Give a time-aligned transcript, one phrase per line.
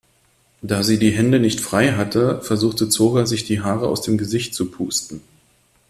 [0.63, 4.55] Da sie die Hände nicht frei hatte, versuchte Zora sich die Haare aus dem Gesicht
[4.55, 5.21] zu pusten.